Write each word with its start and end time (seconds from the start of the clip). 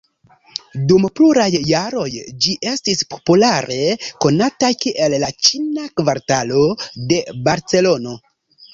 Dum 0.91 1.03
pluraj 1.19 1.49
jaroj 1.71 2.07
ĝi 2.47 2.55
estis 2.73 3.05
populare 3.13 3.79
konata 4.27 4.75
kiel 4.83 5.19
la 5.27 5.33
Ĉina 5.45 5.89
Kvartalo 6.03 6.69
de 7.15 7.25
Barcelono. 7.51 8.21